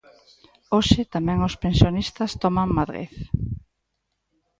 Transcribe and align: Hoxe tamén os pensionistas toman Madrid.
Hoxe 0.75 1.01
tamén 1.13 1.39
os 1.47 1.55
pensionistas 1.63 2.31
toman 2.43 2.69
Madrid. 2.79 3.11